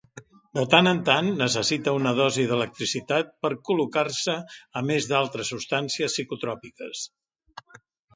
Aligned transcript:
De 0.59 0.61
tant 0.69 0.87
en 0.91 0.99
tant 1.07 1.27
necessita 1.41 1.91
una 1.97 2.13
dosi 2.19 2.45
d'electricitat 2.51 3.29
per 3.47 3.51
col·locar-se 3.69 4.37
a 4.81 4.83
més 4.93 5.09
d'altres 5.13 5.53
substàncies 5.55 6.17
psicotròpiques. 6.19 7.05